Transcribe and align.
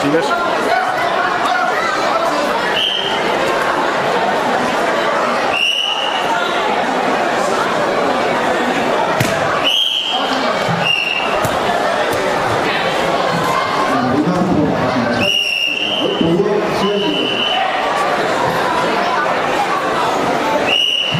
Cheers. 0.00 0.39